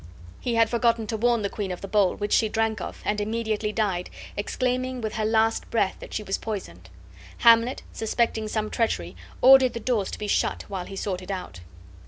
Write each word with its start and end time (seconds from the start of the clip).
He 0.39 0.55
had 0.55 0.67
forgotten 0.67 1.05
to 1.05 1.15
warn 1.15 1.43
the 1.43 1.47
queen 1.49 1.71
of 1.71 1.81
the 1.81 1.87
bowl, 1.87 2.15
which 2.15 2.33
she 2.33 2.49
drank 2.49 2.81
of, 2.81 3.03
and 3.05 3.21
immediately 3.21 3.71
died, 3.71 4.09
exclaiming 4.35 4.99
with 4.99 5.13
her 5.13 5.25
last 5.25 5.69
breath 5.69 5.95
that 5.99 6.11
she 6.11 6.23
was 6.23 6.39
poisoned. 6.39 6.89
Hamlet, 7.37 7.83
suspecting 7.93 8.47
some 8.47 8.71
treachery, 8.71 9.15
ordered 9.43 9.73
the 9.73 9.79
doors 9.79 10.09
to 10.09 10.17
be 10.17 10.25
shut 10.25 10.63
while 10.67 10.85
he 10.85 10.95
sought 10.95 11.21
it 11.21 11.29
out. 11.29 11.59